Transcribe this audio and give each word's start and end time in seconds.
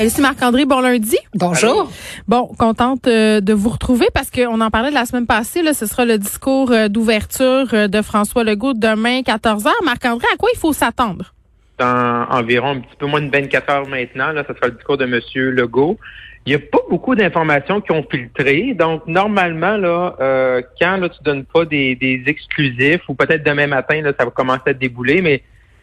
Ici 0.00 0.20
Marc-André, 0.20 0.64
bon 0.64 0.80
lundi. 0.80 1.16
Bonjour. 1.34 1.90
Bon, 2.28 2.46
contente 2.56 3.08
euh, 3.08 3.40
de 3.40 3.52
vous 3.52 3.68
retrouver 3.68 4.06
parce 4.14 4.30
qu'on 4.30 4.60
en 4.60 4.70
parlait 4.70 4.92
la 4.92 5.04
semaine 5.06 5.26
passée. 5.26 5.60
Là, 5.60 5.74
ce 5.74 5.86
sera 5.86 6.04
le 6.04 6.18
discours 6.18 6.70
euh, 6.70 6.86
d'ouverture 6.86 7.66
euh, 7.72 7.88
de 7.88 8.00
François 8.00 8.44
Legault 8.44 8.74
demain, 8.74 9.22
14 9.24 9.64
h. 9.64 9.70
Marc-André, 9.84 10.26
à 10.32 10.36
quoi 10.36 10.50
il 10.54 10.58
faut 10.58 10.72
s'attendre? 10.72 11.34
Dans 11.80 12.26
environ 12.30 12.76
un 12.76 12.80
petit 12.80 12.94
peu 12.96 13.06
moins 13.06 13.20
de 13.20 13.28
24 13.28 13.70
heures 13.70 13.88
maintenant, 13.88 14.30
là, 14.30 14.44
ce 14.46 14.54
sera 14.54 14.68
le 14.68 14.74
discours 14.74 14.98
de 14.98 15.04
M. 15.04 15.20
Legault. 15.34 15.98
Il 16.46 16.50
n'y 16.50 16.54
a 16.54 16.60
pas 16.60 16.78
beaucoup 16.88 17.16
d'informations 17.16 17.80
qui 17.80 17.90
ont 17.90 18.06
filtré. 18.08 18.74
Donc, 18.78 19.04
normalement, 19.08 19.76
là, 19.76 20.14
quand 20.80 20.96
là, 20.96 21.08
tu 21.08 21.22
donnes 21.24 21.44
pas 21.44 21.64
des, 21.64 21.96
des 21.96 22.22
exclusifs, 22.26 23.02
ou 23.08 23.14
peut-être 23.14 23.44
demain 23.44 23.66
matin, 23.66 24.00
là, 24.00 24.12
ça 24.18 24.24
va 24.24 24.30
commencer 24.30 24.62
à 24.68 24.72
débouler, 24.74 25.22
mais 25.22 25.42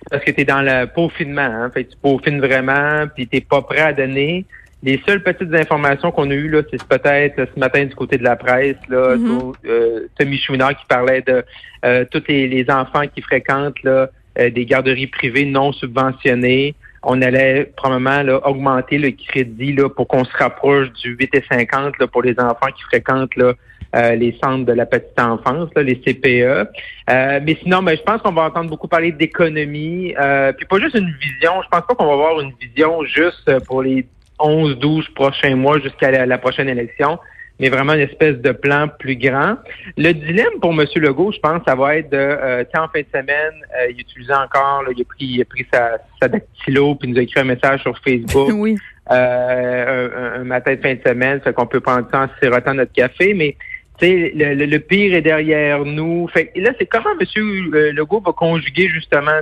parce 0.10 0.24
que 0.24 0.32
tu 0.32 0.42
es 0.42 0.46
dans 0.46 0.62
le 0.62 0.86
peaufinement. 0.86 1.42
Hein? 1.42 1.72
Fait 1.74 1.86
tu 1.86 1.98
peaufines 2.02 2.40
vraiment, 2.40 3.06
puis 3.14 3.28
tu 3.28 3.42
pas 3.42 3.62
prêt 3.62 3.82
à 3.82 3.94
donner. 3.94 4.46
Les 4.84 5.02
seules 5.08 5.24
petites 5.24 5.54
informations 5.54 6.12
qu'on 6.12 6.30
a 6.30 6.34
eues, 6.34 6.50
là, 6.50 6.62
c'est 6.70 6.84
peut-être 6.84 7.48
ce 7.54 7.60
matin 7.60 7.86
du 7.86 7.96
côté 7.96 8.18
de 8.18 8.24
la 8.24 8.36
presse, 8.36 8.76
là, 8.88 9.16
mm-hmm. 9.16 9.54
euh, 9.66 10.08
Tommy 10.20 10.38
Chouinard 10.38 10.78
qui 10.78 10.86
parlait 10.86 11.22
de 11.22 11.44
euh, 11.86 12.06
tous 12.12 12.24
les, 12.28 12.66
enfants 12.70 13.08
qui 13.08 13.22
fréquentent 13.22 13.82
là, 13.84 14.10
euh, 14.38 14.50
des 14.52 14.66
garderies 14.66 15.08
privées 15.08 15.46
non 15.46 15.72
subventionnées. 15.72 16.76
On 17.06 17.22
allait 17.22 17.72
probablement 17.78 18.24
là, 18.24 18.46
augmenter 18.48 18.98
le 18.98 19.12
crédit 19.12 19.74
là, 19.74 19.90
pour 19.90 20.08
qu'on 20.08 20.26
se 20.26 20.36
rapproche 20.38 20.92
du 20.94 21.16
8,50 21.16 21.94
là, 22.00 22.08
pour 22.08 22.24
les 22.24 22.38
enfants 22.40 22.72
qui 22.76 22.84
fréquentent 22.84 23.36
là, 23.36 23.54
euh, 23.96 24.16
les 24.16 24.38
centres 24.44 24.66
de 24.66 24.74
la 24.74 24.86
petite 24.86 25.18
enfance, 25.20 25.70
les 25.78 26.02
CPE. 26.02 26.68
Euh, 27.10 27.40
mais 27.44 27.58
sinon, 27.62 27.82
ben, 27.84 27.96
je 27.96 28.02
pense 28.02 28.22
qu'on 28.22 28.34
va 28.34 28.44
entendre 28.44 28.70
beaucoup 28.70 28.88
parler 28.88 29.12
d'économie. 29.12 30.14
Euh, 30.20 30.52
puis 30.52 30.66
pas 30.66 30.80
juste 30.80 30.96
une 30.96 31.14
vision. 31.22 31.62
Je 31.64 31.70
pense 31.70 31.86
pas 31.88 31.96
qu'on 31.96 32.08
va 32.08 32.14
avoir 32.14 32.42
une 32.42 32.52
vision 32.60 33.04
juste 33.06 33.50
pour 33.68 33.84
les 33.84 34.06
11-12 34.40 35.14
prochains 35.14 35.56
mois 35.56 35.80
jusqu'à 35.80 36.26
la, 36.26 36.38
prochaine 36.38 36.68
élection 36.68 37.20
mais 37.60 37.70
vraiment 37.70 37.94
une 37.94 38.02
espèce 38.02 38.38
de 38.38 38.52
plan 38.52 38.88
plus 39.00 39.16
grand. 39.16 39.58
Le 39.98 40.12
dilemme 40.12 40.60
pour 40.62 40.72
M. 40.72 40.86
Legault, 40.96 41.32
je 41.32 41.40
pense, 41.40 41.62
ça 41.68 41.76
va 41.76 41.98
être 41.98 42.10
de, 42.12 42.18
euh, 42.18 42.64
en 42.78 42.88
fin 42.88 43.02
de 43.02 43.08
semaine, 43.14 43.54
il 43.90 44.00
utilisait 44.00 44.34
encore, 44.34 44.84
il 44.96 45.02
a 45.02 45.06
pris, 45.06 45.26
il 45.26 45.42
a 45.42 45.46
pris 45.46 45.66
sa, 45.74 45.98
sa 46.22 46.28
dactylo, 46.28 46.96
puis 46.96 47.10
il 47.10 47.14
nous 47.14 47.20
a 47.20 47.24
écrit 47.24 47.40
un 47.40 47.46
message 47.46 47.82
sur 47.82 47.98
Facebook. 48.00 48.50
oui. 48.54 48.76
un, 49.10 50.44
matin 50.44 50.76
de 50.76 50.82
fin 50.82 50.96
de 50.96 51.02
semaine, 51.06 51.42
fait 51.42 51.54
qu'on 51.54 51.68
peut 51.68 51.80
prendre 51.80 52.08
ça 52.12 52.24
en 52.24 52.30
sirotant 52.42 52.74
notre 52.74 52.94
café, 52.94 53.34
mais 53.34 53.56
le, 54.02 54.54
le, 54.54 54.66
le, 54.66 54.80
pire 54.80 55.16
est 55.16 55.22
derrière 55.22 55.86
nous. 55.86 56.28
Fait 56.28 56.52
là, 56.56 56.72
c'est 56.78 56.86
comment 56.86 57.12
M. 57.20 57.28
Euh, 57.38 57.92
Legault 57.94 58.22
va 58.22 58.34
conjuguer 58.34 58.90
justement 58.90 59.40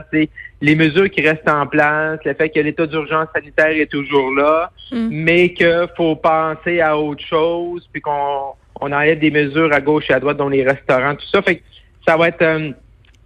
les 0.63 0.75
mesures 0.75 1.09
qui 1.09 1.21
restent 1.21 1.49
en 1.49 1.67
place, 1.67 2.19
le 2.23 2.33
fait 2.33 2.49
que 2.49 2.59
l'état 2.61 2.87
d'urgence 2.87 3.27
sanitaire 3.35 3.71
est 3.71 3.91
toujours 3.91 4.33
là, 4.33 4.71
mm. 4.93 5.09
mais 5.11 5.53
qu'il 5.53 5.87
faut 5.97 6.15
penser 6.15 6.79
à 6.79 6.97
autre 6.97 7.23
chose, 7.23 7.87
puis 7.91 8.01
qu'on 8.01 8.53
on 8.79 8.91
enlève 8.93 9.19
des 9.19 9.29
mesures 9.29 9.73
à 9.73 9.81
gauche 9.81 10.05
et 10.09 10.13
à 10.13 10.21
droite 10.21 10.37
dans 10.37 10.47
les 10.47 10.63
restaurants, 10.63 11.15
tout 11.15 11.27
ça. 11.29 11.41
Fait 11.41 11.57
que 11.57 11.63
ça 12.07 12.15
va 12.15 12.29
être 12.29 12.41
euh, 12.41 12.71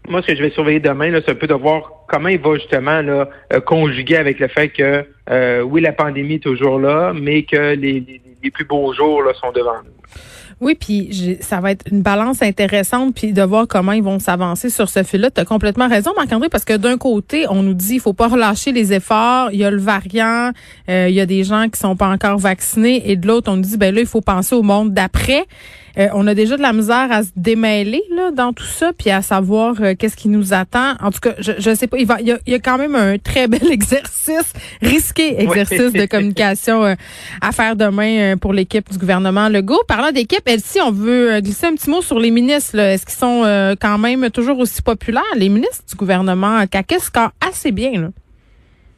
moi 0.08 0.24
ce 0.24 0.28
que 0.28 0.36
je 0.36 0.42
vais 0.42 0.50
surveiller 0.50 0.80
demain, 0.80 1.12
c'est 1.24 1.31
un 1.31 1.36
peu 1.36 1.46
de 1.46 1.53
voir 1.53 1.92
comment 2.08 2.30
il 2.30 2.40
va 2.40 2.56
justement 2.56 3.03
là, 3.03 3.30
euh, 3.54 3.59
conjuguer 3.59 4.18
avec 4.18 4.40
le 4.40 4.48
fait 4.48 4.69
que 4.69 5.06
oui, 5.62 5.81
la 5.81 5.92
pandémie 5.92 6.36
est 6.36 6.44
toujours 6.44 6.80
là, 6.80 7.14
mais 7.14 7.44
que 7.44 7.75
les, 7.75 8.00
les, 8.00 8.22
les 8.44 8.52
plus 8.52 8.66
beaux 8.66 8.94
jours 8.94 9.22
là, 9.22 9.34
sont 9.36 9.52
devant 9.52 9.78
nous. 9.86 9.92
Oui, 10.59 10.75
puis 10.75 11.38
ça 11.41 11.59
va 11.59 11.72
être 11.72 11.85
une 11.91 12.01
balance 12.01 12.41
intéressante, 12.41 13.13
puis 13.13 13.31
de 13.31 13.44
voir 13.44 13.68
comment 13.68 13.91
ils 13.91 14.01
vont 14.01 14.18
s'avancer 14.18 14.72
sur 14.72 14.90
ce 14.90 15.03
fil-là. 15.03 15.29
Tu 15.29 15.40
as 15.40 15.45
complètement 15.45 15.88
raison, 15.88 16.12
Marc-André, 16.16 16.50
parce 16.50 16.66
que 16.66 16.75
d'un 16.75 16.97
côté, 16.97 17.45
on 17.47 17.62
nous 17.62 17.75
dit 17.75 17.95
il 17.95 18.00
faut 18.00 18.13
pas 18.13 18.28
relâcher 18.28 18.72
les 18.72 18.91
efforts, 18.91 19.51
il 19.51 19.59
y 19.59 19.63
a 19.63 19.69
le 19.69 19.78
variant, 19.78 20.51
euh, 20.90 21.07
il 21.09 21.16
y 21.16 21.22
a 21.22 21.28
des 21.28 21.44
gens 21.44 21.69
qui 21.69 21.79
sont 21.79 21.95
pas 21.95 22.07
encore 22.07 22.40
vaccinés, 22.40 23.12
et 23.12 23.16
de 23.16 23.28
l'autre, 23.28 23.51
on 23.51 23.57
nous 23.57 23.62
dit 23.62 23.78
ben 23.78 23.94
là, 23.94 24.01
il 24.01 24.07
faut 24.07 24.22
penser 24.22 24.56
au 24.56 24.63
monde 24.63 24.94
d'après. 24.94 25.45
Euh, 25.97 26.09
on 26.13 26.28
a 26.28 26.35
déjà 26.35 26.58
de 26.58 26.62
la 26.62 26.74
misère 26.74 27.08
à 27.12 27.24
se 27.24 27.30
démêler 27.35 28.03
là 28.12 28.31
dans 28.31 28.53
tout 28.53 28.66
ça, 28.66 28.91
puis 28.94 29.09
à 29.09 29.22
savoir 29.22 29.75
euh, 29.81 29.96
qu'est-ce 29.97 30.16
qui 30.16 30.30
nous 30.30 30.53
attend. 30.53 30.94
En 31.02 31.12
tout 31.12 31.19
cas, 31.19 31.34
je, 31.40 31.53
je 31.58 31.74
sais 31.74 31.88
pas. 31.88 31.97
Il 31.97 32.06
va, 32.06 32.22
il 32.22 32.38
y, 32.46 32.53
a, 32.53 32.59
quand 32.59 32.78
même 32.78 32.96
un 32.96 33.18
très 33.18 33.47
bel 33.47 33.72
exercice, 33.72 34.53
risqué 34.81 35.41
exercice 35.41 35.94
de 35.94 36.06
communication 36.09 36.84
euh, 36.86 36.96
à 37.41 37.52
faire 37.52 37.75
demain 37.75 38.38
pour 38.38 38.53
l'équipe 38.53 38.90
du 38.91 38.97
gouvernement 38.97 39.50
Legault. 39.50 39.81
Parlant 39.88 40.12
d'équipe, 40.12 40.47
si 40.63 40.80
on 40.81 40.91
veut 40.91 41.40
glisser 41.41 41.68
un 41.68 41.75
petit 41.75 41.90
mot 41.90 42.02
sur 42.02 42.19
les 42.19 42.31
ministres, 42.31 42.78
est-ce 42.78 43.06
qu'ils 43.06 43.16
sont 43.16 43.75
quand 43.80 43.97
même 43.97 44.30
toujours 44.30 44.59
aussi 44.59 44.81
populaires, 44.81 45.24
les 45.36 45.50
ministres 45.50 45.84
du 45.90 45.96
gouvernement? 45.96 46.66
Qu'est-ce 46.68 47.06
score 47.06 47.31
assez 47.41 47.72
bien 47.72 48.02
là? 48.02 48.07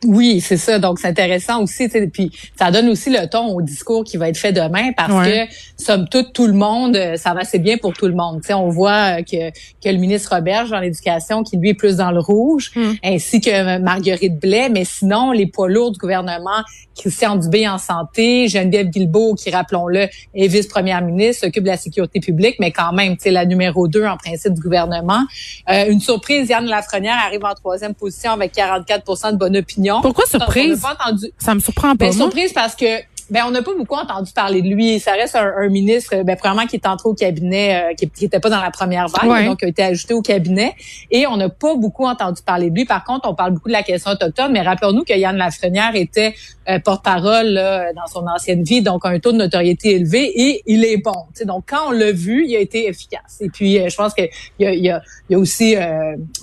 Oui, 0.06 0.40
c'est 0.40 0.58
ça. 0.58 0.80
Donc, 0.80 1.00
c'est 1.00 1.08
intéressant 1.08 1.62
aussi. 1.62 1.90
Puis, 2.12 2.32
ça 2.58 2.72
donne 2.72 2.88
aussi 2.88 3.10
le 3.10 3.28
ton 3.28 3.48
au 3.48 3.62
discours 3.62 4.04
qui 4.04 4.16
va 4.18 4.30
être 4.30 4.38
fait 4.38 4.54
demain 4.54 4.92
parce 4.96 5.28
que, 5.28 5.46
somme 5.78 6.08
toute, 6.08 6.32
tout 6.32 6.48
le 6.48 6.54
monde, 6.54 6.96
euh, 6.96 7.18
ça 7.18 7.34
va 7.34 7.42
assez 7.42 7.60
bien 7.60 7.78
pour 7.78 7.94
tout 7.94 8.08
le 8.08 8.16
monde. 8.16 8.42
on 8.50 8.70
voit 8.70 9.20
euh, 9.20 9.24
que, 9.24 9.50
que 9.50 9.90
le 9.90 9.98
ministre 9.98 10.34
Roberge 10.34 10.70
dans 10.70 10.80
l'éducation, 10.80 11.44
qui 11.44 11.58
lui 11.58 11.70
est 11.70 11.74
plus 11.74 11.98
dans 11.98 12.12
le 12.12 12.20
rouge, 12.20 12.72
hmm. 12.76 12.94
ainsi 13.04 13.42
que 13.42 13.78
Marguerite 13.80 14.40
Blais. 14.40 14.70
Mais 14.70 14.86
sinon, 14.86 15.32
les 15.32 15.48
poids 15.48 15.68
lourds 15.68 15.92
du 15.92 16.00
gouvernement, 16.00 16.64
Christian 16.98 17.36
Dubé 17.36 17.68
en 17.68 17.78
santé, 17.78 18.48
Geneviève 18.48 18.88
Guilbeault, 18.88 19.36
qui, 19.36 19.50
rappelons-le, 19.50 20.08
est 20.34 20.48
vice-première 20.48 21.02
ministre, 21.02 21.46
s'occupe 21.46 21.64
de 21.64 21.70
la 21.70 21.78
sécurité 21.78 22.20
publique, 22.20 22.56
mais 22.60 22.72
quand 22.72 22.94
même, 22.94 23.16
c'est 23.20 23.32
la 23.32 23.46
numéro 23.46 23.88
deux 23.88 24.06
en 24.06 24.18
principe 24.18 24.54
du 24.54 24.62
gouvernement. 24.62 25.24
Euh, 25.70 25.90
une 25.90 26.00
surprise, 26.00 26.50
Yann 26.50 26.66
Lafrenière 26.66 27.18
arrive 27.26 27.44
en 27.44 27.54
troisième 27.54 27.94
position 27.94 28.32
avec 28.32 28.54
44% 28.54 29.32
de 29.32 29.38
bonne 29.38 29.58
opinion 29.58 29.89
pourquoi 30.02 30.26
surprise? 30.26 30.82
Ça 31.38 31.56
me 31.56 31.60
surprend 31.60 31.96
pas. 31.96 32.06
Ben, 32.06 32.14
surprise 32.14 32.54
parce 32.54 32.76
que 32.76 33.02
ben 33.30 33.44
on 33.48 33.52
n'a 33.52 33.62
pas 33.62 33.74
beaucoup 33.76 33.96
entendu 33.96 34.32
parler 34.32 34.62
de 34.62 34.68
lui. 34.68 35.00
Ça 35.00 35.14
reste 35.14 35.36
un, 35.36 35.68
ministre, 35.70 36.24
ben 36.24 36.36
vraiment 36.36 36.66
qui 36.66 36.78
est 36.78 36.88
entré 36.88 37.10
au 37.10 37.14
cabinet, 37.14 37.92
euh, 37.92 37.94
qui, 37.94 38.10
n'était 38.22 38.40
pas 38.40 38.50
dans 38.50 38.62
la 38.62 38.72
première 38.72 39.08
vague, 39.08 39.46
donc 39.46 39.60
qui 39.60 39.66
a 39.66 39.68
été 39.68 39.84
ajouté 39.84 40.14
au 40.14 40.22
cabinet. 40.22 40.76
Et 41.12 41.28
on 41.28 41.38
n'a 41.38 41.50
pas 41.50 41.76
beaucoup 41.76 42.06
entendu 42.06 42.42
parler 42.44 42.70
de 42.70 42.76
lui. 42.76 42.86
Par 42.86 43.04
contre, 43.04 43.30
on 43.30 43.36
parle 43.36 43.54
beaucoup 43.54 43.68
de 43.68 43.74
la 43.74 43.84
question 43.84 44.12
autochtone, 44.12 44.52
mais 44.52 44.62
rappelons-nous 44.62 45.04
que 45.04 45.14
Yann 45.14 45.36
Lafrenière 45.36 45.96
était 45.96 46.34
euh, 46.70 46.80
porte-parole 46.80 47.56
dans 47.96 48.08
son 48.08 48.26
ancienne 48.28 48.64
vie, 48.64 48.82
donc 48.82 49.06
un 49.06 49.20
taux 49.20 49.32
de 49.32 49.38
notoriété 49.38 49.96
élevé, 49.96 50.32
et 50.36 50.64
il 50.66 50.84
est 50.86 50.98
bon. 50.98 51.26
Donc 51.46 51.66
quand 51.68 51.90
on 51.90 51.92
l'a 51.92 52.12
vu, 52.12 52.46
il 52.48 52.56
a 52.56 52.60
été 52.60 52.88
efficace. 52.88 53.38
Et 53.42 53.50
puis 53.50 53.80
euh, 53.80 53.90
je 53.90 53.96
pense 53.96 54.14
que 54.14 54.24
il 54.60 54.66
y 54.66 54.68
a, 54.68 54.74
y 54.74 54.90
a, 54.90 55.02
y 55.30 55.36
a 55.36 55.40
aussi 55.40 55.76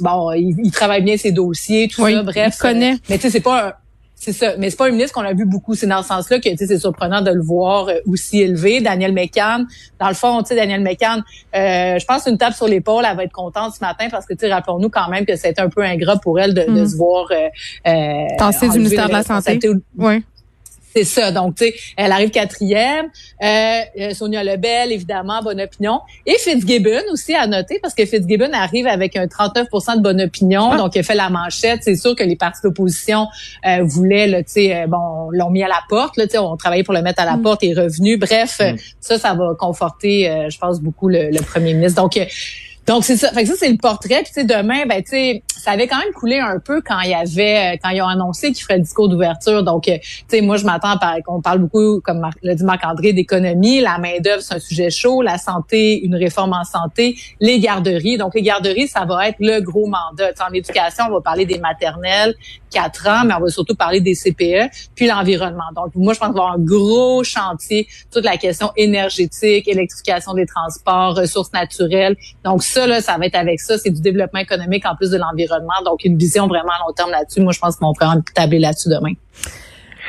bon, 0.01 0.33
il, 0.33 0.71
travaille 0.71 1.03
bien 1.03 1.17
ses 1.17 1.33
dossiers, 1.33 1.89
tout 1.89 2.07
ça. 2.07 2.23
Bref, 2.23 2.55
il 2.57 2.61
connaît. 2.61 2.97
mais 3.09 3.17
tu 3.17 3.23
sais, 3.23 3.31
c'est 3.31 3.41
pas 3.41 3.69
un, 3.69 3.73
c'est 4.19 4.32
ça. 4.32 4.54
Mais 4.59 4.71
c'est 4.71 4.77
pas 4.77 4.87
un 4.87 4.91
ministre 4.91 5.12
qu'on 5.12 5.27
a 5.27 5.34
vu 5.34 5.44
beaucoup. 5.44 5.75
C'est 5.75 5.87
dans 5.87 6.03
ce 6.03 6.09
sens-là 6.09 6.41
que 6.41 6.49
c'est 6.56 6.78
surprenant 6.78 7.21
de 7.21 7.31
le 7.31 7.43
voir 7.43 7.88
euh, 7.88 7.99
aussi 8.06 8.41
élevé. 8.41 8.81
Daniel 8.81 9.12
McCann, 9.12 9.66
dans 10.00 10.09
le 10.09 10.15
fond, 10.15 10.43
tu 10.43 10.49
sais, 10.49 10.56
Daniel 10.56 10.82
McCann, 10.82 11.22
euh, 11.54 11.99
je 11.99 12.04
pense 12.06 12.27
une 12.27 12.38
tape 12.38 12.54
sur 12.54 12.66
l'épaule, 12.66 13.04
elle 13.09 13.16
va 13.16 13.25
être 13.25 13.32
contente 13.32 13.75
ce 13.75 13.81
matin 13.84 14.09
parce 14.10 14.27
que, 14.27 14.34
tu 14.34 14.47
rappelons-nous 14.47 14.88
quand 14.88 15.09
même 15.10 15.27
que 15.27 15.37
c'est 15.37 15.59
un 15.60 15.69
peu 15.69 15.82
ingrat 15.82 16.16
pour 16.16 16.41
elle 16.41 16.54
de, 16.54 16.62
de 16.62 16.82
mm. 16.82 16.88
se 16.88 16.97
voir... 16.97 17.27
Euh, 17.31 17.49
euh 17.87 18.69
du 18.72 18.78
ministère 18.78 19.09
de 19.09 19.12
la 19.12 19.22
Santé. 19.22 19.60
Oui. 19.97 20.25
C'est 20.97 21.04
ça. 21.04 21.31
Donc, 21.31 21.57
tu 21.57 21.66
sais, 21.66 21.75
elle 21.98 22.10
arrive 22.10 22.31
quatrième. 22.31 23.10
Euh, 23.43 23.81
euh, 24.01 24.15
Sonia 24.15 24.43
Lebel, 24.43 24.93
évidemment, 24.93 25.43
bonne 25.43 25.60
opinion. 25.60 26.01
Et 26.25 26.39
Fitzgibbon 26.39 27.03
aussi 27.13 27.34
à 27.34 27.47
noter, 27.47 27.78
parce 27.83 27.93
que 27.93 28.07
Fitzgibbon 28.07 28.51
arrive 28.54 28.87
avec 28.87 29.15
un 29.15 29.28
39 29.28 29.66
de 29.97 30.01
bonne 30.01 30.22
opinion. 30.22 30.71
Ah. 30.72 30.78
Donc, 30.78 30.97
il 30.97 31.04
fait 31.04 31.15
la 31.15 31.28
manchette. 31.28 31.81
C'est 31.83 31.97
sûr 31.97 32.16
que 32.16 32.25
les 32.25 32.34
partis 32.34 32.63
d'opposition 32.65 33.27
euh, 33.66 33.83
voulaient, 33.83 34.43
tu 34.45 34.53
sais, 34.53 34.75
euh, 34.75 34.87
bon, 34.87 35.28
l'ont 35.33 35.51
mis 35.51 35.63
à 35.63 35.69
la 35.69 35.81
porte. 35.91 36.16
Là, 36.16 36.25
on 36.41 36.57
travaillait 36.57 36.83
pour 36.84 36.95
le 36.95 37.03
mettre 37.03 37.21
à 37.21 37.27
la 37.27 37.37
mm. 37.37 37.43
porte 37.43 37.63
et 37.63 37.75
revenu. 37.75 38.16
Bref, 38.16 38.59
mm. 38.60 38.77
ça, 38.98 39.19
ça 39.19 39.34
va 39.34 39.53
conforter, 39.59 40.47
je 40.48 40.57
pense, 40.57 40.81
beaucoup 40.81 41.09
le, 41.09 41.28
le 41.28 41.43
premier 41.43 41.75
ministre. 41.75 42.01
Donc, 42.01 42.19
Donc 42.86 43.04
c'est 43.04 43.16
ça. 43.16 43.33
Fait 43.33 43.42
que 43.42 43.48
ça 43.48 43.54
c'est 43.59 43.68
le 43.68 43.78
portrait. 43.78 44.22
Puis 44.22 44.44
demain, 44.44 44.86
ben 44.86 45.03
tu 45.03 45.10
sais, 45.10 45.42
ça 45.56 45.72
avait 45.72 45.88
quand 45.88 45.98
même 45.98 46.12
coulé 46.12 46.38
un 46.38 46.60
peu 46.60 46.80
quand 46.80 47.00
il 47.00 47.10
y 47.10 47.15
avait 47.15 47.74
euh, 47.74 47.77
quand 47.83 47.91
ils 47.91 48.00
ont 48.00 48.06
annoncé 48.06 48.53
qu'ils 48.53 48.62
feraient 48.62 48.77
le 48.77 48.84
discours 48.84 49.09
d'ouverture. 49.09 49.65
Donc 49.65 49.88
euh, 49.88 49.98
tu 49.98 50.24
sais, 50.28 50.41
moi 50.41 50.56
je 50.56 50.65
m'attends 50.65 50.97
à 50.97 51.21
qu'on 51.22 51.41
parle 51.41 51.59
beaucoup, 51.59 52.00
comme 52.00 52.24
l'a 52.42 52.54
dit 52.54 52.62
Marc 52.62 52.86
André, 52.86 53.12
d'économie. 53.12 53.80
La 53.80 53.98
main 53.98 54.21
d'œuvre 54.21 54.41
c'est 54.41 54.54
un 54.54 54.60
sujet 54.60 54.91
chaud. 54.91 55.21
La 55.21 55.36
santé, 55.36 56.00
une 56.04 56.15
réforme 56.15 56.53
en 56.53 56.62
santé, 56.62 57.16
les 57.41 57.59
garderies. 57.59 58.18
Donc 58.18 58.36
les 58.36 58.42
garderies, 58.42 58.86
ça 58.86 59.04
va 59.04 59.28
être 59.28 59.38
le 59.41 59.60
gros 59.60 59.86
mandat. 59.86 60.30
en 60.48 60.53
éducation, 60.53 61.06
on 61.09 61.15
va 61.15 61.21
parler 61.21 61.44
des 61.44 61.59
maternelles, 61.59 62.36
4 62.71 63.09
ans, 63.09 63.24
mais 63.27 63.34
on 63.34 63.41
va 63.41 63.48
surtout 63.48 63.74
parler 63.74 64.00
des 64.00 64.15
CPE, 64.15 64.71
puis 64.94 65.09
l'environnement. 65.09 65.72
Donc 65.74 65.94
moi 65.97 66.15
je 66.15 66.21
pense 66.21 66.28
qu'il 66.28 66.36
va 66.36 66.44
avoir 66.44 66.53
un 66.53 66.59
gros 66.62 67.24
chantier, 67.24 67.88
toute 68.12 68.24
la 68.24 68.36
question 68.36 68.71
énergétique, 68.77 69.66
électrification 69.66 70.34
des 70.34 70.47
transports, 70.47 71.16
ressources 71.16 71.53
naturelles. 71.53 72.16
Donc 72.44 72.62
ça, 72.77 72.87
là, 72.87 73.01
ça 73.01 73.17
va 73.17 73.27
être 73.27 73.37
avec 73.37 73.61
ça. 73.61 73.78
C'est 73.78 73.91
du 73.91 74.03
développement 74.03 74.41
économique 74.41 74.84
en 74.87 74.95
plus 74.97 75.11
de 75.11 75.17
l'environnement. 75.17 75.81
Donc, 75.84 76.05
une 76.05 76.19
vision 76.19 76.47
vraiment 76.47 76.73
à 76.73 76.87
long 76.87 76.93
terme 76.93 77.11
là-dessus. 77.11 77.41
Moi, 77.41 77.53
je 77.53 77.59
pense 77.59 77.77
qu'on 77.77 77.95
pourra 77.95 78.15
tabler 78.34 78.59
là-dessus 78.59 78.91
demain. 78.91 79.15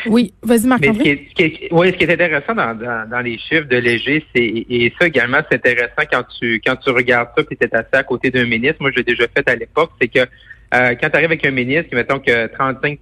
Oui, 0.06 0.34
vas-y, 0.44 0.68
marc 0.68 0.86
ce, 0.86 0.92
qui 0.92 1.10
est, 1.10 1.70
oui, 1.72 1.88
ce 1.92 1.98
qui 1.98 2.04
est 2.04 2.14
intéressant 2.14 2.54
dans, 2.54 2.78
dans, 3.10 3.20
les 3.20 3.38
chiffres 3.40 3.68
de 3.68 3.78
Léger, 3.78 4.24
c'est 4.34 4.46
et 4.46 4.94
ça 5.00 5.08
également, 5.08 5.40
c'est 5.50 5.58
intéressant 5.58 6.04
quand 6.10 6.24
tu 6.40 6.62
quand 6.64 6.76
tu 6.76 6.92
regardes 6.92 7.30
ça 7.36 7.44
puis 7.44 7.58
tu 7.58 7.66
es 7.66 7.76
assis 7.76 7.88
à 7.94 8.04
côté 8.04 8.30
d'un 8.30 8.46
ministre. 8.46 8.78
Moi, 8.80 8.92
je 8.92 8.98
l'ai 8.98 9.04
déjà 9.04 9.26
fait 9.36 9.50
à 9.50 9.56
l'époque, 9.56 9.90
c'est 10.00 10.08
que 10.08 10.20
euh, 10.20 10.96
quand 11.02 11.10
tu 11.10 11.16
arrives 11.16 11.32
avec 11.32 11.46
un 11.46 11.52
ministre 11.52 11.90
qui, 11.90 11.96
mettons 11.96 12.20
que 12.20 12.46
35 12.46 13.00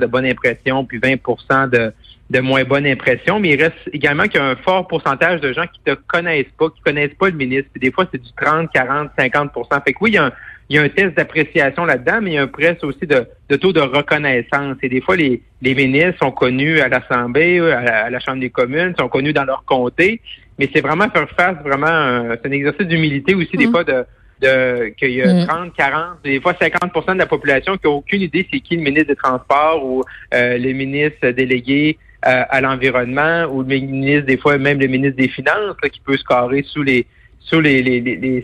de 0.00 0.06
bonne 0.06 0.24
impression, 0.24 0.84
puis 0.86 0.98
20 0.98 1.68
de, 1.68 1.92
de 2.30 2.38
moins 2.38 2.62
bonne 2.62 2.86
impression, 2.86 3.40
mais 3.40 3.50
il 3.50 3.62
reste 3.62 3.76
également 3.92 4.22
qu'il 4.24 4.40
y 4.40 4.42
a 4.42 4.46
un 4.46 4.56
fort 4.56 4.86
pourcentage 4.86 5.40
de 5.40 5.52
gens 5.52 5.66
qui 5.66 5.80
te 5.84 5.94
connaissent 6.06 6.52
pas, 6.56 6.70
qui 6.70 6.80
connaissent 6.80 7.14
pas 7.18 7.28
le 7.28 7.36
ministre. 7.36 7.68
Puis 7.72 7.80
des 7.80 7.92
fois, 7.92 8.06
c'est 8.10 8.22
du 8.22 8.30
30, 8.40 8.70
40, 8.72 9.10
50% 9.18 9.84
Fait 9.84 9.92
que 9.92 9.98
oui, 10.00 10.10
il 10.10 10.14
y 10.14 10.18
a 10.18 10.26
un, 10.26 10.32
il 10.68 10.76
y 10.76 10.78
a 10.78 10.82
un 10.82 10.88
test 10.88 11.16
d'appréciation 11.16 11.84
là-dedans, 11.84 12.20
mais 12.22 12.30
il 12.30 12.34
y 12.34 12.38
a 12.38 12.42
un 12.42 12.46
presque 12.46 12.84
aussi 12.84 13.04
de, 13.04 13.26
de, 13.48 13.56
taux 13.56 13.72
de 13.72 13.80
reconnaissance. 13.80 14.76
Et 14.82 14.88
des 14.88 15.00
fois, 15.00 15.16
les, 15.16 15.42
les 15.60 15.74
ministres 15.74 16.18
sont 16.22 16.30
connus 16.30 16.80
à 16.80 16.88
l'Assemblée, 16.88 17.58
à, 17.58 18.08
la 18.08 18.20
Chambre 18.20 18.38
des 18.38 18.50
communes, 18.50 18.94
sont 18.96 19.08
connus 19.08 19.32
dans 19.32 19.44
leur 19.44 19.64
comté, 19.64 20.20
mais 20.56 20.70
c'est 20.72 20.82
vraiment 20.82 21.10
faire 21.10 21.28
face, 21.30 21.56
vraiment, 21.64 22.28
c'est 22.30 22.48
un 22.48 22.52
exercice 22.52 22.86
d'humilité 22.86 23.34
aussi, 23.34 23.56
des 23.56 23.66
mmh. 23.66 23.70
fois, 23.72 23.82
de 23.84 24.04
de 24.40 24.88
qu'il 24.96 25.10
y 25.10 25.22
a 25.22 25.46
30, 25.46 25.66
mm. 25.66 25.70
40, 25.76 26.02
des 26.24 26.40
fois 26.40 26.52
50% 26.54 27.12
de 27.12 27.18
la 27.18 27.26
population 27.26 27.76
qui 27.76 27.86
n'a 27.86 27.90
aucune 27.90 28.22
idée 28.22 28.46
c'est 28.50 28.60
qui 28.60 28.76
le 28.76 28.82
ministre 28.82 29.08
des 29.08 29.16
Transports 29.16 29.84
ou 29.84 30.02
euh, 30.34 30.56
les 30.56 30.72
ministres 30.72 31.28
délégués 31.28 31.98
euh, 32.26 32.42
à 32.48 32.60
l'environnement 32.60 33.44
ou 33.44 33.62
le 33.62 33.78
ministre, 33.78 34.26
des 34.26 34.36
fois 34.36 34.58
même 34.58 34.78
le 34.78 34.86
ministre 34.86 35.16
des 35.16 35.28
Finances 35.28 35.76
qui 35.92 36.00
peut 36.00 36.16
se 36.16 36.24
carrer 36.24 36.64
sous 36.66 36.82
les 36.82 37.06
sous 37.40 37.60
les, 37.60 37.82
les, 37.82 38.00
les, 38.00 38.42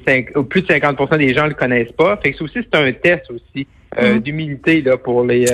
plus 0.48 0.62
de 0.62 0.66
50% 0.66 1.18
des 1.18 1.34
gens 1.34 1.44
ne 1.44 1.50
le 1.50 1.54
connaissent 1.54 1.92
pas. 1.92 2.16
Fait 2.16 2.32
que 2.32 2.42
aussi, 2.42 2.54
c'est 2.54 2.74
un 2.74 2.90
test 2.92 3.30
aussi 3.30 3.66
euh, 3.98 4.14
mm. 4.14 4.20
d'humilité 4.20 4.80
là 4.80 4.96
pour 4.96 5.24
les 5.24 5.44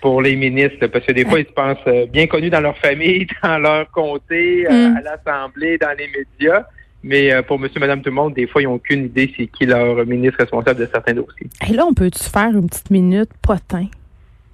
pour 0.00 0.20
les 0.20 0.34
ministres, 0.34 0.88
parce 0.88 1.06
que 1.06 1.12
des 1.12 1.24
fois, 1.24 1.38
ils 1.38 1.46
se 1.46 1.52
pensent 1.52 2.10
bien 2.10 2.26
connus 2.26 2.50
dans 2.50 2.60
leur 2.60 2.76
famille, 2.78 3.28
dans 3.42 3.58
leur 3.58 3.88
comté, 3.92 4.66
mm. 4.68 4.96
à 4.96 5.00
l'Assemblée, 5.00 5.78
dans 5.78 5.96
les 5.96 6.08
médias. 6.08 6.64
Mais 7.02 7.32
euh, 7.32 7.42
pour 7.42 7.58
monsieur, 7.58 7.80
madame, 7.80 8.00
tout 8.00 8.10
le 8.10 8.14
monde, 8.14 8.34
des 8.34 8.46
fois, 8.46 8.62
ils 8.62 8.66
n'ont 8.66 8.74
aucune 8.74 9.06
idée 9.06 9.32
c'est 9.36 9.46
qui 9.46 9.66
leur 9.66 10.06
ministre 10.06 10.38
responsable 10.38 10.80
de 10.80 10.88
certains 10.92 11.14
dossiers. 11.14 11.48
Et 11.68 11.72
là, 11.72 11.84
on 11.86 11.94
peut-tu 11.94 12.22
faire 12.22 12.50
une 12.50 12.68
petite 12.68 12.90
minute 12.90 13.30
potin? 13.40 13.86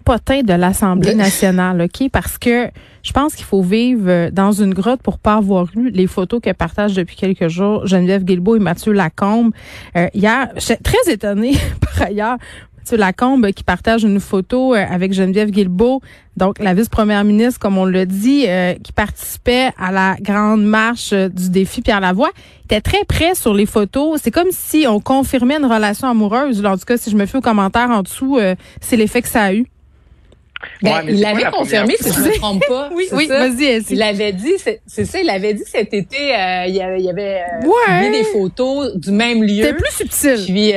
Potin 0.05 0.40
de 0.43 0.55
l'Assemblée 0.55 1.14
nationale, 1.14 1.82
OK? 1.82 2.08
Parce 2.10 2.38
que 2.38 2.69
je 3.08 3.12
pense 3.14 3.34
qu'il 3.34 3.46
faut 3.46 3.62
vivre 3.62 4.05
euh, 4.06 4.31
dans 4.31 4.52
une 4.52 4.75
grotte 4.75 5.00
pour 5.02 5.19
pas 5.19 5.37
avoir 5.37 5.66
lu 5.75 5.90
les 5.90 6.06
photos 6.06 6.40
que 6.43 6.52
partagent 6.52 6.94
depuis 6.94 7.16
quelques 7.16 7.49
jours 7.49 7.87
Geneviève 7.87 8.22
Guilbeault 8.22 8.56
et 8.56 8.60
Mathieu 8.60 8.93
Lacombe. 8.93 9.52
Euh, 9.96 10.08
hier, 10.12 10.49
j'étais 10.56 10.76
très 10.76 11.12
étonnée, 11.12 11.55
par 11.81 12.08
ailleurs, 12.08 12.37
Lacombe 12.96 13.50
qui 13.52 13.64
partage 13.64 14.05
une 14.05 14.20
photo 14.20 14.75
euh, 14.75 14.84
avec 14.88 15.12
Geneviève 15.12 15.50
Guilbeault, 15.50 16.00
donc 16.37 16.58
la 16.58 16.75
vice-première 16.75 17.25
ministre, 17.25 17.58
comme 17.58 17.78
on 17.78 17.84
l'a 17.84 18.06
dit, 18.06 18.44
euh, 18.46 18.75
qui 18.75 18.93
participait 18.93 19.70
à 19.78 19.90
la 19.90 20.16
grande 20.20 20.64
marche 20.64 21.12
euh, 21.12 21.28
du 21.28 21.50
défi 21.50 21.82
Pierre 21.82 22.00
Lavoie, 22.00 22.31
était 22.64 22.81
très 22.81 23.05
près 23.05 23.34
sur 23.34 23.55
les 23.55 23.66
photos. 23.66 24.20
C'est 24.22 24.31
comme 24.31 24.50
si 24.50 24.87
on 24.88 25.00
confirmait 25.00 25.56
une 25.56 25.66
relation 25.66 26.08
amoureuse. 26.08 26.64
en 26.64 26.76
tout 26.76 26.84
cas, 26.84 26.96
si 26.96 27.10
je 27.10 27.16
me 27.16 27.26
fais 27.26 27.38
au 27.38 27.43
commentaire 27.43 27.90
en 27.90 28.02
dessous, 28.02 28.38
c'est 28.81 28.96
l'effet 28.96 29.22
que 29.22 29.28
ça 29.28 29.44
a 29.44 29.55
eu. 29.55 29.66
Ben, 30.82 31.02
il 31.06 31.20
l'avait 31.20 31.50
confirmé, 31.50 31.94
si 32.00 32.12
je 32.12 32.20
ne 32.20 32.25
me 32.26 32.34
trompe 32.34 32.66
pas. 32.66 32.90
oui, 32.94 33.08
oui, 33.12 33.26
vas-y. 33.26 33.84
Il 33.90 34.02
avait 34.02 34.32
dit, 34.32 34.55
c'est 34.87 35.05
ça, 35.05 35.20
il 35.20 35.31
avait 35.31 35.55
dit 35.55 35.64
cet 35.64 35.94
été, 35.94 36.16
il 36.66 36.75
y 36.75 36.81
avait, 36.81 36.99
il 36.99 37.05
y 37.05 37.10
avait 37.10 38.10
des 38.10 38.25
photos 38.25 38.96
du 38.96 39.12
même 39.12 39.43
lieu. 39.43 39.64
C'était 39.64 39.75
plus 39.75 39.93
subtil. 39.93 40.44
Puis, 40.46 40.75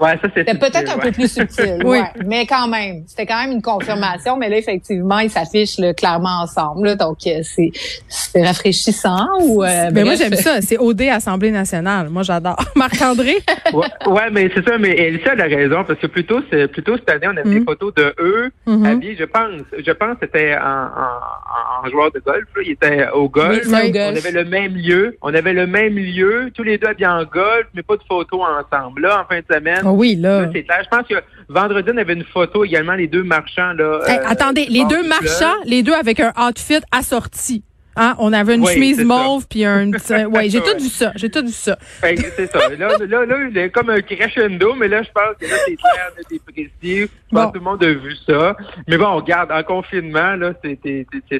Ouais, 0.00 0.16
ça 0.22 0.28
c'était 0.34 0.54
peut-être 0.54 0.94
un 0.94 0.98
peu 0.98 1.10
plus 1.10 1.32
subtil, 1.32 1.80
oui. 1.84 1.98
mais 2.24 2.46
quand 2.46 2.68
même, 2.68 3.02
c'était 3.06 3.26
quand 3.26 3.40
même 3.42 3.52
une 3.52 3.62
confirmation. 3.62 4.36
Mais 4.36 4.48
là, 4.48 4.58
effectivement, 4.58 5.18
ils 5.18 5.30
s'affichent 5.30 5.80
clairement 5.96 6.42
ensemble. 6.42 6.96
donc, 6.96 7.18
euh, 7.26 7.40
c'est 7.42 7.70
c'est 8.08 8.44
rafraîchissant 8.44 9.26
ou. 9.40 9.64
Euh, 9.64 9.90
mais 9.92 10.04
moi, 10.04 10.14
j'aime 10.14 10.34
ça. 10.34 10.60
C'est 10.60 10.78
OD 10.78 11.02
Assemblée 11.02 11.50
nationale. 11.50 12.08
Moi, 12.10 12.22
j'adore. 12.22 12.56
Marc 12.76 13.00
André. 13.02 13.38
ouais, 13.74 14.30
mais 14.30 14.50
c'est 14.54 14.64
ça. 14.64 14.78
Mais 14.78 14.90
Elisa 14.90 15.32
a 15.32 15.34
la 15.34 15.44
raison 15.44 15.84
parce 15.84 15.98
que 15.98 16.06
plutôt, 16.06 16.40
c'est 16.50 16.68
plutôt 16.68 16.96
cette 16.96 17.10
année, 17.10 17.26
on 17.26 17.36
a 17.36 17.42
des 17.42 17.60
mm. 17.60 17.64
photos 17.64 17.94
de 17.94 18.14
eux 18.20 18.50
mm-hmm. 18.68 18.86
habillés. 18.86 19.16
Je 19.18 19.24
pense, 19.24 19.62
je 19.84 19.92
pense, 19.92 20.16
c'était 20.20 20.56
en, 20.56 20.84
en, 20.84 21.86
en, 21.86 21.90
joueur 21.90 22.12
de 22.12 22.20
golf. 22.20 22.44
Là. 22.54 22.62
Ils 22.64 22.72
étaient 22.72 23.08
au 23.10 23.28
golf. 23.28 23.66
On 23.68 23.74
avait 23.74 24.32
le 24.32 24.44
même 24.44 24.76
lieu. 24.76 25.16
On 25.22 25.34
avait 25.34 25.54
le 25.54 25.66
même 25.66 25.96
lieu. 25.96 26.50
Tous 26.54 26.62
les 26.62 26.78
deux 26.78 26.86
habillés 26.86 27.08
en 27.08 27.24
golf, 27.24 27.66
mais 27.74 27.82
pas 27.82 27.96
de 27.96 28.02
photos 28.08 28.40
ensemble. 28.40 29.02
Là, 29.02 29.22
en 29.22 29.24
fin 29.24 29.40
de 29.40 29.44
semaine. 29.52 29.87
Ah 29.88 29.92
oui, 29.92 30.16
là. 30.16 30.50
c'est 30.52 30.66
Je 30.68 30.88
pense 30.88 31.06
que 31.08 31.14
vendredi, 31.48 31.90
on 31.94 31.96
avait 31.96 32.12
une 32.12 32.24
photo 32.24 32.64
également, 32.64 32.94
les 32.94 33.06
deux 33.06 33.22
marchands. 33.22 33.72
là. 33.72 33.84
Euh, 33.84 34.18
attendez, 34.26 34.66
les 34.68 34.84
deux 34.84 35.02
marchands, 35.06 35.54
les 35.64 35.82
deux 35.82 35.94
avec 35.94 36.20
un 36.20 36.32
outfit 36.38 36.80
assorti. 36.92 37.62
Hein? 37.96 38.14
On 38.18 38.32
avait 38.32 38.54
une 38.54 38.66
chemise 38.66 39.02
mauve 39.02 39.46
puis 39.48 39.64
un 39.64 39.90
petit. 39.92 40.24
ouais, 40.26 40.48
j'ai 40.50 40.60
tout 40.60 40.78
vu 40.78 40.88
ça. 40.88 41.12
J'ai 41.16 41.30
tout 41.30 41.42
vu 41.44 41.52
ça. 41.52 41.76
c'est 42.02 42.50
ça. 42.52 42.68
Là, 42.68 42.90
là, 43.06 43.24
là, 43.26 43.68
comme 43.70 43.90
un 43.90 44.00
crescendo, 44.02 44.74
mais 44.74 44.88
là, 44.88 45.02
je 45.02 45.08
pense 45.12 45.36
que 45.40 45.46
là, 45.46 45.56
c'est 45.66 45.76
clair, 45.76 46.12
c'est 46.30 46.42
précis. 46.44 47.10
Je 47.30 47.36
pense 47.36 47.46
que 47.52 47.58
tout 47.58 47.64
le 47.64 47.70
monde 47.70 47.84
a 47.84 47.92
vu 47.92 48.16
ça. 48.26 48.56
Mais 48.86 48.96
bon, 48.96 49.16
regarde, 49.16 49.52
en 49.52 49.62
confinement, 49.62 50.34
là, 50.36 50.52
c'est, 50.64 50.78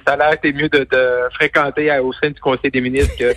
ça 0.07 0.13
a 0.13 0.17
l'air 0.17 0.35
c'est 0.43 0.53
mieux 0.53 0.69
de, 0.69 0.81
de, 0.81 1.35
fréquenter 1.35 1.91
au 1.99 2.13
sein 2.13 2.31
du 2.31 2.41
Conseil 2.41 2.71
des 2.71 2.81
ministres 2.81 3.15
que 3.19 3.35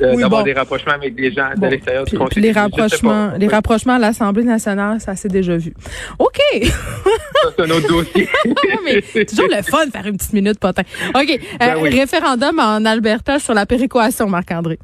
d'avoir 0.20 0.42
des 0.42 0.52
rapprochements 0.52 0.94
avec 0.94 1.14
des 1.14 1.32
gens 1.32 1.50
de 1.56 1.66
l'extérieur 1.66 2.04
du 2.04 2.18
Conseil. 2.18 2.42
Les 2.42 2.52
rapprochements, 2.52 3.32
les 3.38 3.48
rapprochements 3.48 3.94
à 3.94 3.98
l'Assemblée 3.98 4.44
nationale, 4.44 5.00
ça 5.00 5.14
s'est 5.14 5.28
déjà 5.28 5.56
vu. 5.56 5.72
OK. 6.18 6.40
ça, 6.62 7.50
c'est 7.56 7.62
un 7.62 7.70
autre 7.70 7.88
dossier. 7.88 8.28
mais 8.84 9.24
toujours 9.24 9.48
le 9.48 9.62
fun 9.62 9.86
de 9.86 9.92
faire 9.92 10.06
une 10.06 10.16
petite 10.16 10.32
minute, 10.32 10.58
potin. 10.58 10.82
OK. 11.14 11.40
Ben 11.60 11.76
euh, 11.76 11.82
référendum 11.82 12.58
en 12.58 12.84
Alberta 12.84 13.38
sur 13.38 13.54
la 13.54 13.66
péréquation, 13.66 14.28
Marc-André. 14.28 14.78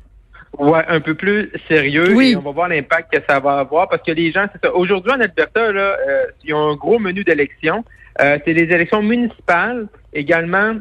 Ouais, 0.59 0.83
un 0.89 1.01
peu 1.01 1.15
plus 1.15 1.51
sérieux. 1.69 2.15
Oui. 2.15 2.33
Et 2.33 2.37
on 2.37 2.41
va 2.41 2.51
voir 2.51 2.69
l'impact 2.69 3.13
que 3.13 3.23
ça 3.29 3.39
va 3.39 3.59
avoir 3.59 3.89
parce 3.89 4.03
que 4.03 4.11
les 4.11 4.33
gens, 4.33 4.47
c'est 4.53 4.67
ça. 4.67 4.75
Aujourd'hui 4.75 5.13
en 5.13 5.21
Alberta, 5.21 5.73
là, 5.73 5.97
euh, 6.09 6.25
ils 6.45 6.53
ont 6.53 6.71
un 6.71 6.75
gros 6.75 6.99
menu 6.99 7.23
d'élections. 7.23 7.85
Euh, 8.21 8.39
c'est 8.45 8.53
les 8.53 8.65
élections 8.65 9.03
municipales 9.03 9.87
également. 10.13 10.75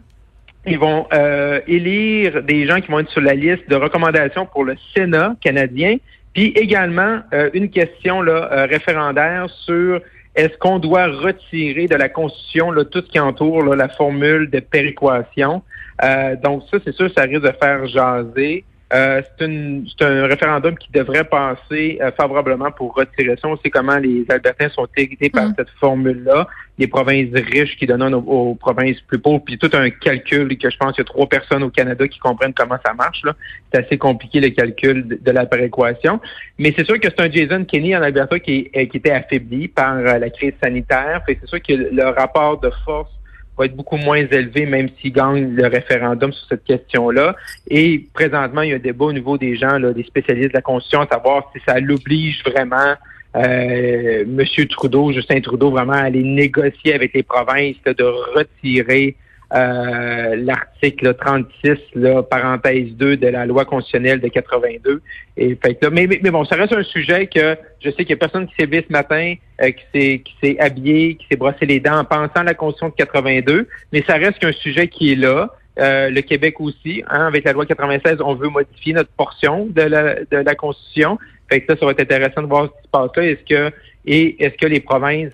Ils 0.65 0.79
vont 0.79 1.07
euh, 1.13 1.62
élire 1.67 2.43
des 2.43 2.65
gens 2.65 2.81
qui 2.81 2.91
vont 2.91 3.00
être 3.00 3.12
sur 3.12 3.22
la 3.22 3.36
liste 3.36 3.69
de 3.69 3.75
recommandations 3.75 4.46
pour 4.48 4.65
le 4.65 4.75
Sénat 4.96 5.36
canadien. 5.41 5.98
Puis 6.34 6.48
également 6.55 7.22
une 7.53 7.72
question 7.72 8.22
là, 8.22 8.67
référendaire 8.67 9.48
sur 9.65 10.01
est-ce 10.38 10.55
qu'on 10.60 10.77
doit 10.77 11.07
retirer 11.07 11.88
de 11.88 11.96
la 11.96 12.10
Constitution 12.10 12.69
là, 12.72 12.86
tout 12.86 13.01
ce 13.01 13.12
qui 13.12 13.19
entoure 13.19 13.63
la 13.75 13.89
formule 13.89 14.50
de 14.51 14.60
péréquation. 14.60 15.63
Euh, 16.03 16.36
donc 16.36 16.63
ça, 16.69 16.77
c'est 16.86 16.93
sûr, 16.93 17.10
ça 17.17 17.24
risque 17.24 17.41
de 17.41 17.53
faire 17.60 17.88
jaser. 17.88 18.63
Euh, 18.94 19.22
c'est 19.38 20.06
un 20.06 20.27
référendum 20.27 20.77
qui 20.77 20.89
devrait 20.94 21.25
passer 21.25 22.00
euh, 22.01 22.10
favorablement 22.13 22.72
pour 22.72 22.96
retirer 22.96 23.36
ça. 23.36 23.50
On 23.50 23.58
sait 23.58 23.70
comment 23.70 23.98
les 23.98 24.25
Albertains 24.29 24.70
sont 24.70 24.88
irrités 24.96 25.29
par 25.29 25.50
mm. 25.50 25.56
cette 25.58 25.70
formule-là. 25.72 26.48
Les 26.79 26.88
provinces 26.88 27.34
riches 27.34 27.75
qui 27.77 27.86
donnent 27.86 28.13
aux, 28.13 28.56
provinces 28.56 29.01
plus 29.01 29.20
pauvres, 29.20 29.44
puis 29.44 29.58
tout 29.58 29.70
un 29.74 29.89
calcul 29.89 30.58
que 30.58 30.70
je 30.70 30.77
pense 30.77 30.94
qu'il 30.94 31.01
y 31.01 31.06
a 31.06 31.06
trois 31.06 31.27
personnes 31.27 31.63
au 31.63 31.70
Canada 31.70 32.08
qui 32.08 32.20
comprennent 32.20 32.53
comment 32.53 32.77
ça 32.86 32.94
marche. 32.94 33.24
Là. 33.25 33.36
C'est 33.74 33.86
assez 33.86 33.98
compliqué 33.98 34.39
le 34.39 34.51
calcul 34.51 35.20
de, 35.22 35.32
la 35.32 35.46
péréquation. 35.46 36.22
Mais 36.58 36.74
c'est 36.77 36.86
sûr 36.86 36.98
que 37.00 37.10
c'est 37.10 37.20
un 37.20 37.29
Jason 37.29 37.65
Kenney 37.65 37.96
en 37.96 38.03
Alberta 38.03 38.39
qui, 38.39 38.70
qui 38.72 38.98
était 38.98 39.12
affaibli 39.12 39.67
par 39.67 39.96
la 39.96 40.29
crise 40.29 40.53
sanitaire. 40.63 41.24
C'est 41.27 41.46
sûr 41.46 41.62
que 41.62 41.74
le 41.74 42.06
rapport 42.10 42.60
de 42.60 42.70
force 42.86 43.12
va 43.58 43.66
être 43.66 43.76
beaucoup 43.76 43.98
moins 43.98 44.18
élevé, 44.18 44.66
même 44.66 44.90
s'il 45.00 45.14
gagne 45.14 45.56
le 45.56 45.68
référendum 45.68 46.32
sur 46.32 46.48
cette 46.48 46.64
question-là. 46.64 47.36
Et 47.70 48.06
présentement, 48.14 48.62
il 48.62 48.70
y 48.70 48.74
a 48.74 48.76
un 48.76 48.80
débat 48.80 49.06
au 49.06 49.14
niveau 49.14 49.38
des 49.38 49.56
gens, 49.56 49.78
là, 49.78 49.94
des 49.94 50.04
spécialistes 50.04 50.50
de 50.50 50.58
la 50.58 50.62
Constitution, 50.62 51.02
à 51.02 51.08
savoir 51.08 51.52
si 51.54 51.62
ça 51.66 51.80
l'oblige 51.80 52.44
vraiment 52.44 52.96
euh, 53.36 54.24
M. 54.24 54.68
Trudeau, 54.68 55.12
Justin 55.12 55.42
Trudeau, 55.42 55.72
vraiment 55.72 55.94
à 55.94 56.04
aller 56.04 56.24
négocier 56.24 56.94
avec 56.94 57.14
les 57.14 57.24
provinces 57.24 57.76
de 57.86 58.04
retirer 58.36 59.16
euh, 59.56 60.36
l'article 60.36 61.13
36, 61.13 61.77
là, 61.96 62.22
parenthèse 62.22 62.92
2 62.94 63.16
de 63.16 63.27
la 63.27 63.46
loi 63.46 63.63
constitutionnelle 63.63 64.20
de 64.20 64.27
82. 64.27 65.01
Et 65.38 65.56
fait 65.56 65.82
là, 65.82 65.89
mais, 65.89 66.08
mais, 66.08 66.32
bon, 66.32 66.44
ça 66.44 66.56
reste 66.56 66.74
un 66.74 66.84
sujet 66.84 67.27
que 67.27 67.56
je 67.80 67.89
sais 67.89 67.98
qu'il 67.98 68.10
y 68.10 68.13
a 68.13 68.18
personne 68.18 68.48
qui 68.48 68.56
s'est 68.60 68.66
vu 68.66 68.84
ce 68.86 68.92
matin, 68.92 69.36
euh, 69.62 69.72
qui 69.72 69.84
s'est 69.94 70.20
qui 70.20 70.36
s'est 70.44 70.60
habillé, 70.60 71.16
qui 71.16 71.27
s'est 71.32 71.38
brossé 71.38 71.66
les 71.66 71.80
dents 71.80 72.00
en 72.00 72.04
pensant 72.04 72.42
à 72.42 72.44
la 72.44 72.54
Constitution 72.56 72.89
de 72.89 72.96
82, 72.96 73.68
mais 73.94 74.04
ça 74.06 74.16
reste 74.16 74.39
qu'un 74.39 74.51
sujet 74.51 74.88
qui 74.88 75.13
est 75.13 75.16
là. 75.16 75.50
Euh, 75.80 76.10
le 76.10 76.22
Québec 76.22 76.60
aussi, 76.60 77.04
hein, 77.08 77.27
avec 77.27 77.46
la 77.46 77.54
loi 77.54 77.66
96, 77.66 78.18
on 78.22 78.34
veut 78.34 78.50
modifier 78.50 78.94
notre 78.94 79.12
portion 79.12 79.68
de 79.68 79.84
la, 79.84 80.16
de 80.16 80.38
la 80.38 80.56
Constitution. 80.56 81.20
Fait 81.50 81.62
que 81.62 81.72
ça, 81.72 81.80
ça 81.80 81.86
va 81.86 81.92
être 81.92 82.01
intéressant 82.01 82.42
de 82.42 82.48
voir 82.48 82.66
ce 82.66 82.70
qui 82.70 82.84
se 82.84 82.89
passe 82.89 83.12
là. 83.16 83.24
Est-ce 83.24 83.44
que 83.46 83.74
et 84.08 84.44
est-ce 84.44 84.56
que 84.56 84.66
les 84.66 84.80
provinces 84.80 85.34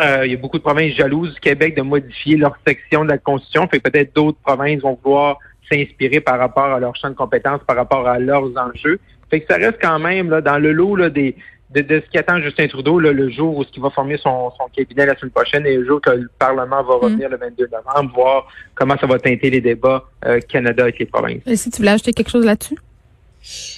euh, 0.00 0.26
il 0.26 0.32
y 0.32 0.34
a 0.34 0.38
beaucoup 0.38 0.58
de 0.58 0.62
provinces 0.62 0.94
jalouses 0.94 1.34
du 1.34 1.40
Québec 1.40 1.76
de 1.76 1.82
modifier 1.82 2.36
leur 2.36 2.56
section 2.66 3.04
de 3.04 3.10
la 3.10 3.18
Constitution. 3.18 3.68
Fait 3.68 3.80
peut-être 3.80 4.14
d'autres 4.14 4.38
provinces 4.44 4.80
vont 4.82 4.98
vouloir 5.02 5.38
s'inspirer 5.70 6.20
par 6.20 6.38
rapport 6.38 6.64
à 6.64 6.80
leur 6.80 6.96
champ 6.96 7.10
de 7.10 7.14
compétences, 7.14 7.60
par 7.66 7.76
rapport 7.76 8.06
à 8.08 8.18
leurs 8.18 8.50
enjeux. 8.56 8.98
Fait 9.30 9.40
que 9.40 9.46
ça 9.52 9.58
reste 9.58 9.78
quand 9.80 9.98
même 9.98 10.30
là, 10.30 10.40
dans 10.40 10.58
le 10.58 10.72
lot 10.72 10.96
là, 10.96 11.10
des, 11.10 11.36
de, 11.70 12.02
ce 12.04 12.10
qui 12.10 12.18
attend 12.18 12.40
Justin 12.40 12.66
Trudeau 12.66 12.98
le 12.98 13.30
jour 13.30 13.58
où 13.58 13.64
il 13.64 13.82
va 13.82 13.90
former 13.90 14.16
son, 14.16 14.50
son, 14.58 14.68
cabinet 14.74 15.06
la 15.06 15.16
semaine 15.16 15.30
prochaine 15.30 15.66
et 15.66 15.76
le 15.76 15.86
jour 15.86 16.00
que 16.00 16.10
le 16.10 16.28
Parlement 16.38 16.82
va 16.82 16.94
revenir 16.94 17.28
mm. 17.28 17.32
le 17.32 17.38
22 17.38 17.68
novembre, 17.70 18.12
voir 18.14 18.48
comment 18.74 18.96
ça 18.98 19.06
va 19.06 19.18
teinter 19.18 19.50
les 19.50 19.60
débats 19.60 20.04
euh, 20.24 20.40
Canada 20.48 20.82
avec 20.82 20.98
les 20.98 21.06
provinces. 21.06 21.42
Et 21.46 21.56
si 21.56 21.70
tu 21.70 21.78
voulais 21.78 21.92
ajouter 21.92 22.12
quelque 22.12 22.30
chose 22.30 22.44
là-dessus? 22.44 22.76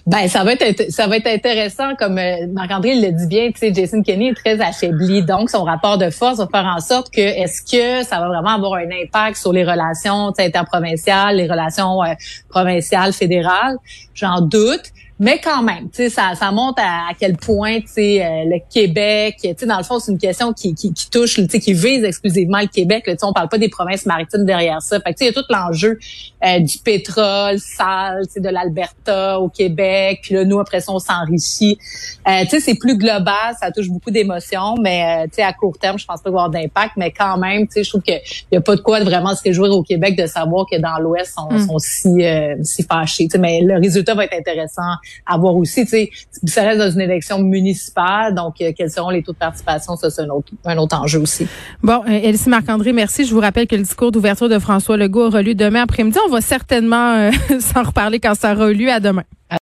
Ben 0.07 0.29
ça 0.29 0.43
va 0.43 0.55
être 0.55 0.91
ça 0.91 1.07
va 1.07 1.17
être 1.17 1.29
intéressant 1.29 1.95
comme 1.97 2.19
euh, 2.19 2.47
Marc-André 2.53 2.97
le 2.97 3.13
dit 3.13 3.27
bien, 3.27 3.51
tu 3.53 3.59
sais 3.59 3.73
Jason 3.73 4.03
Kenney 4.03 4.31
est 4.31 4.35
très 4.35 4.61
affaibli 4.61 5.23
donc 5.23 5.51
son 5.51 5.63
rapport 5.63 5.99
de 5.99 6.11
force 6.11 6.39
va 6.39 6.49
faire 6.51 6.67
en 6.67 6.81
sorte 6.81 7.13
que 7.13 7.21
est-ce 7.21 7.63
que 7.63 8.05
ça 8.07 8.19
va 8.19 8.27
vraiment 8.29 8.51
avoir 8.51 8.75
un 8.75 8.89
impact 8.91 9.37
sur 9.37 9.53
les 9.53 9.65
relations 9.65 10.33
interprovinciales, 10.39 11.37
les 11.37 11.47
relations 11.47 12.03
euh, 12.03 12.15
provinciales 12.49 13.13
fédérales, 13.13 13.77
j'en 14.15 14.41
doute. 14.41 14.93
Mais 15.21 15.41
quand 15.43 15.63
même, 15.63 15.89
tu 15.91 15.97
sais, 15.97 16.11
ça, 16.11 16.35
ça 16.35 16.51
montre 16.51 16.83
à, 16.83 17.13
quel 17.19 17.37
point, 17.37 17.81
tu 17.81 17.87
sais, 17.87 18.25
euh, 18.25 18.45
le 18.45 18.59
Québec, 18.73 19.37
tu 19.41 19.51
sais, 19.57 19.67
dans 19.67 19.77
le 19.77 19.85
fond, 19.85 19.99
c'est 20.01 20.11
une 20.11 20.19
question 20.19 20.53
qui, 20.53 20.75
qui, 20.75 20.93
qui 20.93 21.11
touche, 21.11 21.35
tu 21.35 21.47
sais, 21.49 21.61
qui 21.61 21.75
vise 21.75 22.03
exclusivement 22.03 22.61
le 22.61 22.67
Québec. 22.67 23.05
Tu 23.07 23.13
sais, 23.13 23.25
on 23.25 23.33
parle 23.33 23.49
pas 23.49 23.59
des 23.59 23.69
provinces 23.69 24.07
maritimes 24.07 24.45
derrière 24.45 24.81
ça. 24.81 24.99
Fait 25.01 25.13
que, 25.13 25.19
tu 25.19 25.25
sais, 25.25 25.31
il 25.31 25.35
y 25.35 25.39
a 25.39 25.43
tout 25.43 25.47
l'enjeu 25.49 25.99
euh, 26.45 26.59
du 26.61 26.79
pétrole 26.79 27.59
sale, 27.59 28.27
tu 28.27 28.33
sais, 28.33 28.41
de 28.41 28.49
l'Alberta 28.49 29.39
au 29.39 29.49
Québec. 29.49 30.21
Puis 30.23 30.35
là, 30.35 30.45
nous, 30.45 30.59
après 30.59 30.81
ça, 30.81 30.93
on 30.93 30.99
s'enrichit. 30.99 31.79
Euh, 32.27 32.43
tu 32.45 32.51
sais, 32.51 32.61
c'est 32.61 32.75
plus 32.75 32.97
global, 32.97 33.55
ça 33.61 33.71
touche 33.71 33.91
beaucoup 33.91 34.11
d'émotions, 34.11 34.75
mais, 34.81 35.29
tu 35.29 35.37
sais, 35.37 35.43
à 35.43 35.53
court 35.53 35.79
terme, 35.79 35.99
je 35.99 36.07
pense 36.07 36.21
pas 36.21 36.31
avoir 36.31 36.51
d'impact. 36.51 36.95
Mais 36.97 37.13
quand 37.13 37.37
même, 37.37 37.67
tu 37.69 37.75
sais, 37.75 37.85
je 37.85 37.91
trouve 37.91 38.03
qu'il 38.03 38.21
y 38.51 38.57
a 38.57 38.61
pas 38.61 38.75
de 38.75 38.81
quoi 38.81 38.99
de 38.99 39.05
vraiment 39.05 39.37
se 39.37 39.43
réjouir 39.43 39.71
au 39.71 39.83
Québec 39.83 40.17
de 40.17 40.27
savoir 40.27 40.67
que 40.69 40.79
dans 40.79 40.99
l'Ouest, 40.99 41.35
on, 41.37 41.55
mm. 41.55 41.67
sont 41.67 41.79
si, 41.79 42.25
si 42.63 42.83
fâchés. 42.83 43.27
Tu 43.27 43.33
sais, 43.33 43.39
mais 43.39 43.61
le 43.63 43.79
résultat 43.79 44.15
va 44.15 44.25
être 44.25 44.35
intéressant 44.35 44.83
à 45.27 45.37
voir 45.37 45.57
aussi, 45.57 45.83
tu 45.85 45.91
sais, 45.91 46.11
ça 46.47 46.63
reste 46.63 46.79
dans 46.79 46.91
une 46.91 47.01
élection 47.01 47.39
municipale, 47.39 48.35
donc 48.35 48.61
euh, 48.61 48.73
quels 48.77 48.91
seront 48.91 49.11
les 49.11 49.23
taux 49.23 49.33
de 49.33 49.39
participation, 49.39 49.97
ça 49.97 50.11
c'est 50.11 50.23
un 50.23 50.29
autre, 50.29 50.53
un 50.65 50.77
autre 50.79 50.97
enjeu 50.97 51.21
aussi. 51.21 51.47
Bon, 51.83 52.03
euh, 52.07 52.21
Elsie 52.23 52.49
Marc-André, 52.49 52.93
merci. 52.93 53.25
Je 53.25 53.35
vous 53.35 53.41
rappelle 53.41 53.67
que 53.67 53.77
le 53.77 53.83
discours 53.83 54.13
d'ouverture 54.13 54.49
de 54.49 54.59
François 54.59 54.97
Legault 54.97 55.27
aura 55.27 55.43
lieu 55.43 55.55
demain 55.55 55.83
après-midi. 55.83 56.19
On 56.27 56.31
va 56.31 56.41
certainement 56.41 57.15
euh, 57.15 57.31
s'en 57.61 57.83
reparler 57.83 58.21
quand 58.21 58.35
ça 58.35 58.55
aura 58.55 58.73
lieu 58.73 58.91
à 58.91 59.01
demain. 59.01 59.25